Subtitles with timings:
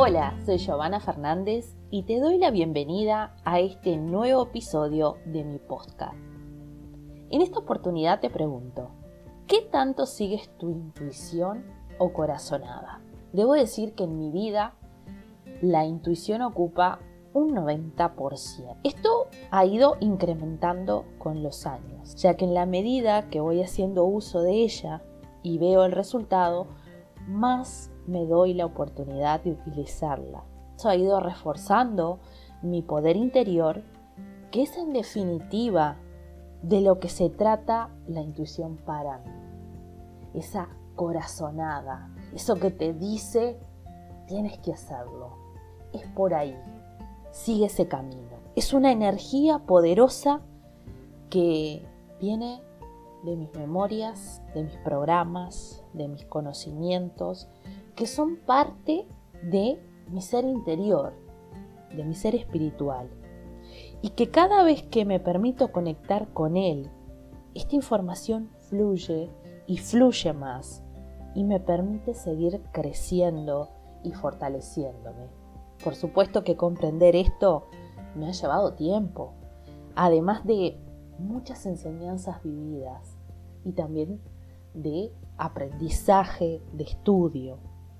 [0.00, 5.58] Hola, soy Giovanna Fernández y te doy la bienvenida a este nuevo episodio de mi
[5.58, 6.14] podcast.
[7.30, 8.90] En esta oportunidad te pregunto,
[9.48, 11.64] ¿qué tanto sigues tu intuición
[11.98, 13.00] o corazonada?
[13.32, 14.74] Debo decir que en mi vida
[15.62, 17.00] la intuición ocupa
[17.32, 18.76] un 90%.
[18.84, 24.04] Esto ha ido incrementando con los años, ya que en la medida que voy haciendo
[24.04, 25.02] uso de ella
[25.42, 26.68] y veo el resultado,
[27.26, 30.42] más me doy la oportunidad de utilizarla.
[30.76, 32.18] Eso ha ido reforzando
[32.62, 33.82] mi poder interior,
[34.50, 35.96] que es en definitiva
[36.62, 39.30] de lo que se trata la intuición para mí.
[40.34, 43.58] Esa corazonada, eso que te dice,
[44.26, 45.36] tienes que hacerlo.
[45.92, 46.56] Es por ahí,
[47.30, 48.38] sigue ese camino.
[48.56, 50.40] Es una energía poderosa
[51.30, 51.86] que
[52.20, 52.62] viene
[53.24, 57.48] de mis memorias, de mis programas, de mis conocimientos,
[57.98, 59.08] que son parte
[59.42, 59.76] de
[60.08, 61.14] mi ser interior,
[61.96, 63.10] de mi ser espiritual.
[64.02, 66.88] Y que cada vez que me permito conectar con él,
[67.56, 69.28] esta información fluye
[69.66, 70.84] y fluye más
[71.34, 73.70] y me permite seguir creciendo
[74.04, 75.26] y fortaleciéndome.
[75.82, 77.66] Por supuesto que comprender esto
[78.14, 79.32] me ha llevado tiempo,
[79.96, 80.78] además de
[81.18, 83.16] muchas enseñanzas vividas
[83.64, 84.20] y también
[84.72, 87.58] de aprendizaje, de estudio.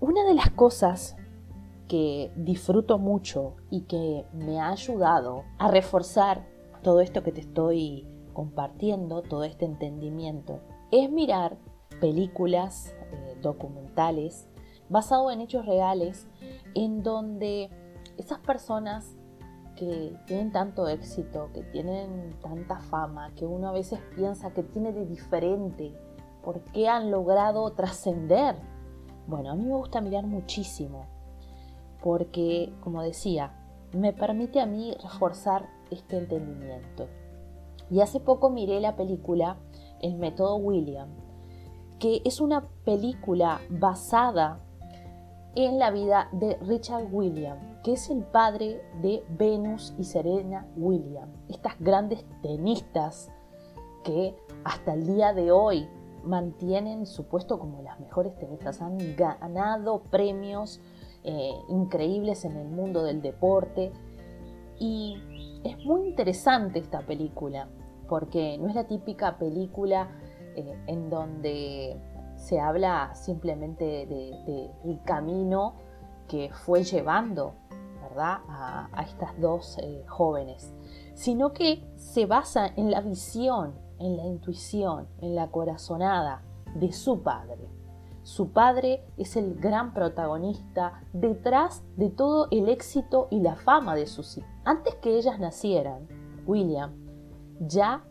[0.00, 1.14] Una de las cosas
[1.86, 6.48] que disfruto mucho y que me ha ayudado a reforzar
[6.82, 11.58] todo esto que te estoy compartiendo, todo este entendimiento, es mirar
[12.00, 14.48] películas, eh, documentales,
[14.88, 16.26] basados en hechos reales,
[16.74, 17.68] en donde
[18.16, 19.18] esas personas
[19.76, 24.94] que tienen tanto éxito, que tienen tanta fama, que uno a veces piensa que tiene
[24.94, 25.94] de diferente,
[26.42, 28.56] ¿por qué han logrado trascender?
[29.30, 31.06] Bueno, a mí me gusta mirar muchísimo,
[32.02, 33.54] porque, como decía,
[33.92, 37.06] me permite a mí reforzar este entendimiento.
[37.92, 39.56] Y hace poco miré la película
[40.00, 41.10] El método William,
[42.00, 44.64] que es una película basada
[45.54, 51.38] en la vida de Richard William, que es el padre de Venus y Serena Williams,
[51.48, 53.30] estas grandes tenistas
[54.02, 54.34] que
[54.64, 55.88] hasta el día de hoy
[56.24, 60.80] mantienen su puesto como las mejores tenistas, han ganado premios
[61.24, 63.92] eh, increíbles en el mundo del deporte
[64.78, 65.16] y
[65.64, 67.68] es muy interesante esta película
[68.08, 70.08] porque no es la típica película
[70.56, 71.96] eh, en donde
[72.36, 75.74] se habla simplemente del camino
[76.26, 77.54] que fue llevando
[78.00, 78.38] ¿verdad?
[78.48, 80.74] A, estas dos eh, jóvenes,
[81.14, 86.42] sino que se basa en la visión, en la intuición, en la corazonada
[86.74, 87.68] de su padre.
[88.22, 94.06] Su padre es el gran protagonista detrás de todo el éxito y la fama de
[94.06, 94.50] sus hijas.
[94.64, 96.06] Antes que ellas nacieran,
[96.46, 96.92] William
[97.60, 98.04] ya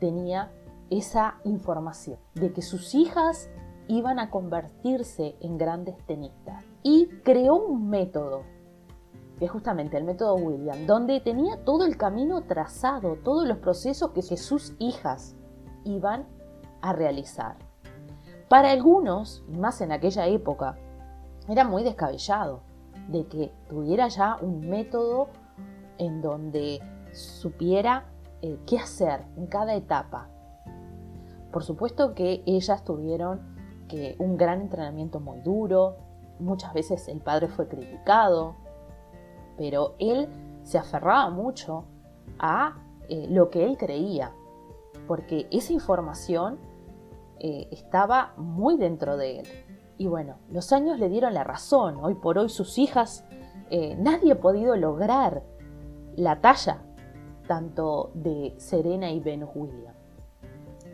[0.00, 0.50] tenía
[0.90, 3.48] esa información de que sus hijas
[3.88, 6.64] iban a convertirse en grandes tenistas.
[6.82, 8.42] Y creó un método,
[9.42, 14.12] que es justamente el método William, donde tenía todo el camino trazado, todos los procesos
[14.12, 15.34] que sus hijas
[15.82, 16.28] iban
[16.80, 17.56] a realizar.
[18.48, 20.78] Para algunos, más en aquella época,
[21.48, 22.60] era muy descabellado
[23.08, 25.30] de que tuviera ya un método
[25.98, 26.78] en donde
[27.10, 28.04] supiera
[28.42, 30.28] eh, qué hacer en cada etapa.
[31.50, 33.40] Por supuesto que ellas tuvieron
[34.20, 35.96] un gran entrenamiento muy duro,
[36.38, 38.61] muchas veces el padre fue criticado,
[39.56, 40.28] pero él
[40.62, 41.84] se aferraba mucho
[42.38, 42.76] a
[43.08, 44.32] eh, lo que él creía,
[45.06, 46.58] porque esa información
[47.38, 49.46] eh, estaba muy dentro de él.
[49.98, 51.96] Y bueno, los años le dieron la razón.
[52.02, 53.24] Hoy por hoy sus hijas,
[53.70, 55.42] eh, nadie ha podido lograr
[56.16, 56.82] la talla
[57.46, 59.96] tanto de Serena y Venus Williams.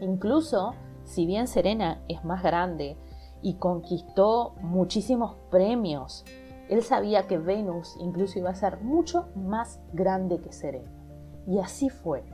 [0.00, 2.96] Incluso si bien Serena es más grande
[3.40, 6.24] y conquistó muchísimos premios,
[6.68, 10.90] él sabía que Venus incluso iba a ser mucho más grande que Serena.
[11.46, 12.24] Y así fue.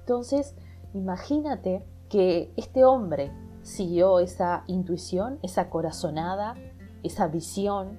[0.00, 0.54] Entonces,
[0.94, 3.32] imagínate que este hombre
[3.62, 6.54] siguió esa intuición, esa corazonada,
[7.02, 7.98] esa visión,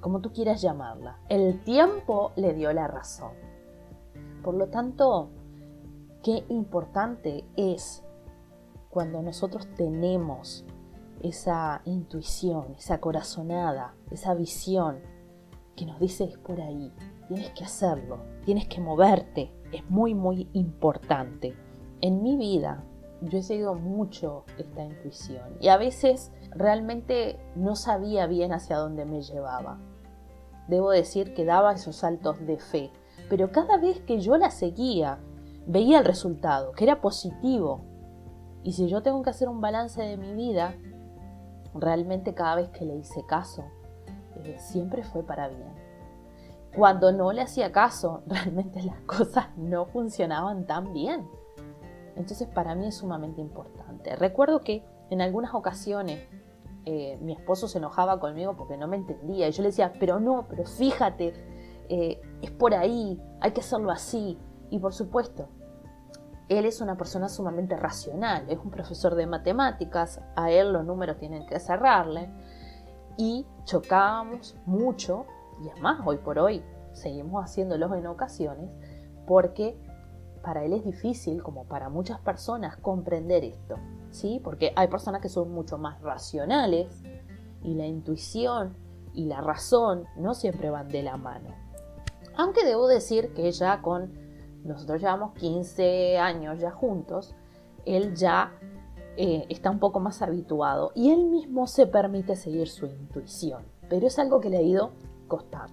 [0.00, 1.18] como tú quieras llamarla.
[1.28, 3.32] El tiempo le dio la razón.
[4.42, 5.28] Por lo tanto,
[6.24, 8.02] qué importante es
[8.90, 10.64] cuando nosotros tenemos
[11.22, 15.11] esa intuición, esa corazonada, esa visión
[15.76, 16.92] que nos dice por ahí,
[17.28, 21.54] tienes que hacerlo, tienes que moverte, es muy muy importante.
[22.00, 22.84] En mi vida
[23.22, 29.04] yo he seguido mucho esta intuición y a veces realmente no sabía bien hacia dónde
[29.04, 29.78] me llevaba.
[30.68, 32.90] debo decir que daba esos saltos de fe,
[33.28, 35.18] pero cada vez que yo la seguía,
[35.66, 37.84] veía el resultado, que era positivo.
[38.62, 40.74] Y si yo tengo que hacer un balance de mi vida,
[41.74, 43.64] realmente cada vez que le hice caso,
[44.36, 45.72] eh, siempre fue para bien.
[46.74, 51.28] Cuando no le hacía caso, realmente las cosas no funcionaban tan bien.
[52.16, 54.16] Entonces para mí es sumamente importante.
[54.16, 56.20] Recuerdo que en algunas ocasiones
[56.84, 60.18] eh, mi esposo se enojaba conmigo porque no me entendía y yo le decía, pero
[60.18, 61.32] no, pero fíjate,
[61.88, 64.38] eh, es por ahí, hay que hacerlo así.
[64.70, 65.48] Y por supuesto,
[66.48, 71.18] él es una persona sumamente racional, es un profesor de matemáticas, a él los números
[71.18, 72.30] tienen que cerrarle
[73.16, 75.26] y chocábamos mucho
[75.62, 76.62] y además hoy por hoy
[76.92, 78.70] seguimos haciéndolo en ocasiones
[79.26, 79.76] porque
[80.42, 83.76] para él es difícil, como para muchas personas, comprender esto,
[84.10, 84.40] ¿sí?
[84.42, 87.02] Porque hay personas que son mucho más racionales
[87.62, 88.76] y la intuición
[89.14, 91.54] y la razón no siempre van de la mano.
[92.36, 94.12] Aunque debo decir que ya con,
[94.64, 97.34] nosotros llevamos 15 años ya juntos,
[97.84, 98.52] él ya
[99.16, 103.64] eh, está un poco más habituado y él mismo se permite seguir su intuición.
[103.88, 104.92] Pero es algo que le ha ido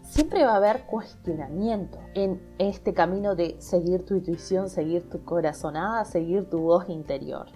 [0.03, 6.06] Siempre va a haber cuestionamiento en este camino de seguir tu intuición, seguir tu corazonada,
[6.06, 7.47] seguir tu voz interior.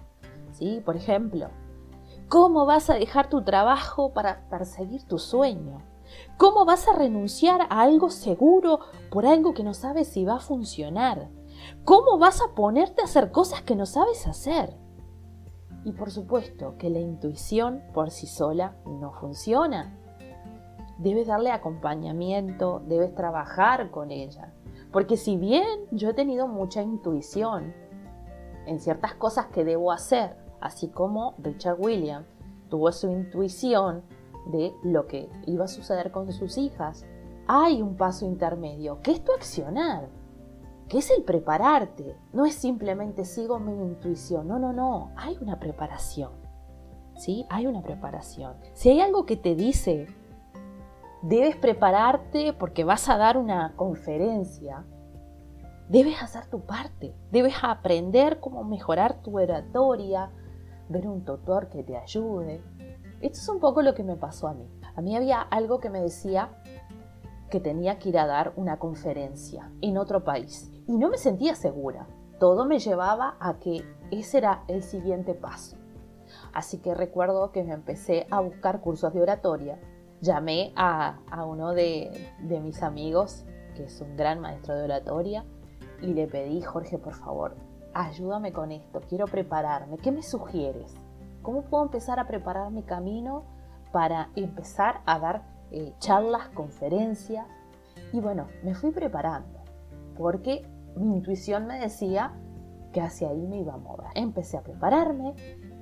[0.52, 0.82] ¿Sí?
[0.84, 1.48] Por ejemplo,
[2.28, 5.78] ¿cómo vas a dejar tu trabajo para perseguir tu sueño?
[6.36, 10.40] ¿Cómo vas a renunciar a algo seguro por algo que no sabes si va a
[10.40, 11.30] funcionar?
[11.84, 14.76] ¿Cómo vas a ponerte a hacer cosas que no sabes hacer?
[15.84, 19.98] Y por supuesto que la intuición por sí sola no funciona
[20.98, 24.52] debes darle acompañamiento, debes trabajar con ella.
[24.92, 27.74] Porque si bien yo he tenido mucha intuición
[28.66, 32.26] en ciertas cosas que debo hacer, así como Richard Williams
[32.68, 34.02] tuvo su intuición
[34.46, 37.04] de lo que iba a suceder con sus hijas,
[37.46, 40.08] hay un paso intermedio, que es tu accionar,
[40.88, 42.16] que es el prepararte.
[42.32, 46.32] No es simplemente sigo mi intuición, no, no, no, hay una preparación.
[47.16, 47.46] ¿Sí?
[47.48, 48.56] Hay una preparación.
[48.72, 50.08] Si hay algo que te dice
[51.24, 54.84] debes prepararte porque vas a dar una conferencia,
[55.88, 60.30] debes hacer tu parte, debes aprender cómo mejorar tu oratoria,
[60.90, 62.62] ver un tutor que te ayude.
[63.22, 64.68] Esto es un poco lo que me pasó a mí.
[64.94, 66.50] A mí había algo que me decía
[67.48, 71.54] que tenía que ir a dar una conferencia en otro país y no me sentía
[71.54, 72.06] segura.
[72.38, 75.76] Todo me llevaba a que ese era el siguiente paso.
[76.52, 79.78] Así que recuerdo que me empecé a buscar cursos de oratoria
[80.24, 82.10] llamé a, uno de,
[82.40, 83.44] mis amigos,
[83.76, 85.44] que es un gran maestro de oratoria,
[86.00, 87.54] y le pedí, Jorge, por favor,
[87.92, 90.94] ayúdame con esto, quiero prepararme, ¿qué me sugieres?
[91.42, 93.44] ¿Cómo puedo empezar a preparar mi camino
[93.92, 97.46] para empezar a dar eh, charlas, conferencias?
[98.12, 99.60] Y bueno, me fui preparando,
[100.16, 100.66] porque
[100.96, 102.32] mi intuición me decía
[102.92, 104.06] que hacia ahí me iba a mover.
[104.14, 105.34] Empecé a prepararme,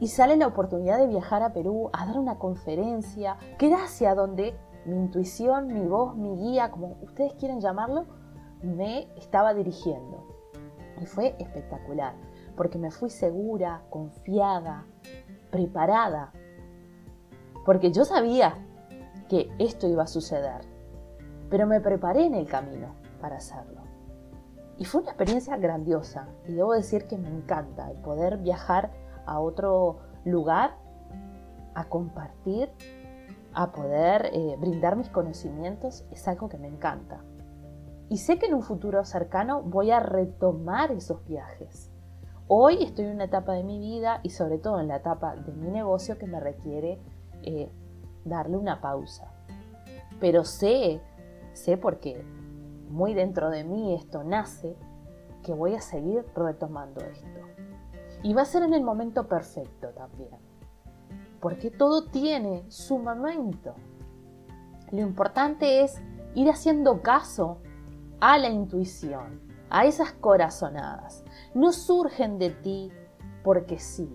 [0.03, 4.17] y sale la oportunidad de viajar a Perú a dar una conferencia, que era hacia
[4.17, 8.06] donde mi intuición, mi voz, mi guía, como ustedes quieren llamarlo,
[8.62, 10.26] me estaba dirigiendo.
[11.00, 12.14] Y fue espectacular,
[12.56, 14.87] porque me fui segura, confiada,
[15.53, 16.32] preparada,
[17.64, 18.56] porque yo sabía
[19.29, 20.62] que esto iba a suceder,
[21.49, 23.81] pero me preparé en el camino para hacerlo.
[24.82, 28.90] Y fue una experiencia grandiosa, y debo decir que me encanta el poder viajar
[29.26, 30.76] a otro lugar
[31.76, 32.68] a compartir,
[33.54, 37.22] a poder eh, brindar mis conocimientos, es algo que me encanta.
[38.08, 41.92] Y sé que en un futuro cercano voy a retomar esos viajes.
[42.48, 45.52] Hoy estoy en una etapa de mi vida y sobre todo en la etapa de
[45.52, 46.98] mi negocio que me requiere
[47.44, 47.70] eh,
[48.24, 49.32] darle una pausa.
[50.18, 51.00] Pero sé,
[51.52, 52.24] sé porque
[52.92, 54.76] muy dentro de mí esto nace,
[55.42, 57.40] que voy a seguir retomando esto.
[58.22, 60.37] Y va a ser en el momento perfecto también.
[61.40, 63.75] Porque todo tiene su momento.
[64.92, 66.00] Lo importante es
[66.34, 67.58] ir haciendo caso
[68.20, 71.25] a la intuición, a esas corazonadas.
[71.54, 72.92] No surgen de ti
[73.42, 74.14] porque sí.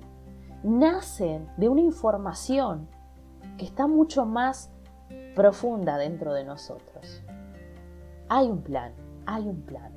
[0.64, 2.88] Nacen de una información
[3.58, 4.72] que está mucho más
[5.36, 7.24] profunda dentro de nosotros.
[8.30, 8.94] Hay un plan,
[9.26, 9.92] hay un plan.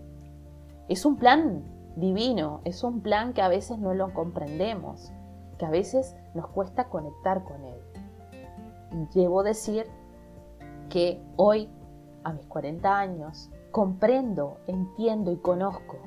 [0.88, 1.64] Es un plan
[1.96, 5.12] divino, es un plan que a veces no lo comprendemos,
[5.58, 7.80] que a veces nos cuesta conectar con él.
[9.14, 9.86] Debo decir
[10.88, 11.68] que hoy,
[12.24, 15.98] a mis 40 años, comprendo, entiendo y conozco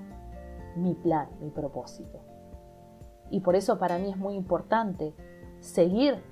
[0.76, 2.20] mi plan, mi propósito.
[3.30, 5.14] Y por eso para mí es muy importante
[5.60, 6.24] seguir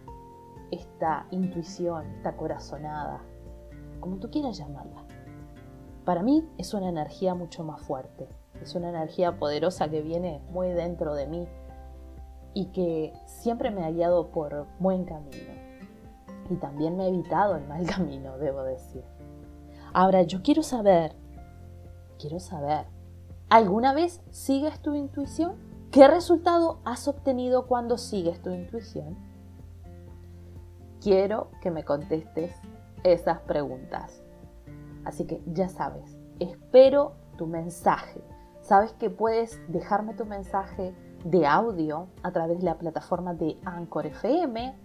[0.71, 3.21] esta intuición, esta corazonada,
[3.99, 5.05] como tú quieras llamarla.
[6.05, 8.27] Para mí es una energía mucho más fuerte,
[8.61, 11.47] es una energía poderosa que viene muy dentro de mí
[12.53, 15.53] y que siempre me ha guiado por buen camino.
[16.49, 19.03] Y también me ha evitado el mal camino, debo decir.
[19.93, 21.15] Ahora, yo quiero saber,
[22.17, 22.87] quiero saber,
[23.49, 25.55] ¿alguna vez sigues tu intuición?
[25.91, 29.17] ¿Qué resultado has obtenido cuando sigues tu intuición?
[31.01, 32.55] Quiero que me contestes
[33.03, 34.21] esas preguntas.
[35.05, 38.21] Así que ya sabes, espero tu mensaje.
[38.61, 44.05] Sabes que puedes dejarme tu mensaje de audio a través de la plataforma de Anchor
[44.05, 44.75] FM.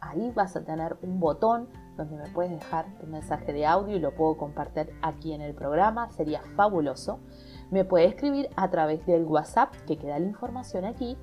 [0.00, 4.00] Ahí vas a tener un botón donde me puedes dejar tu mensaje de audio y
[4.00, 6.10] lo puedo compartir aquí en el programa.
[6.10, 7.20] Sería fabuloso.
[7.70, 11.16] Me puedes escribir a través del WhatsApp que queda la información aquí.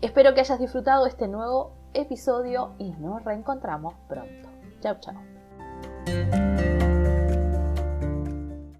[0.00, 4.48] Espero que hayas disfrutado este nuevo episodio y nos reencontramos pronto.
[4.80, 6.47] Chao, chao.